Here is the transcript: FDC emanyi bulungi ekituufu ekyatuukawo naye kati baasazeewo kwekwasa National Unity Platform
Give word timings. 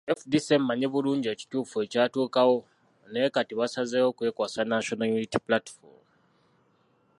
FDC 0.19 0.43
emanyi 0.57 0.87
bulungi 0.93 1.27
ekituufu 1.29 1.75
ekyatuukawo 1.85 2.55
naye 3.11 3.27
kati 3.35 3.53
baasazeewo 3.59 4.09
kwekwasa 4.17 4.61
National 4.71 5.11
Unity 5.15 5.39
Platform 5.47 5.95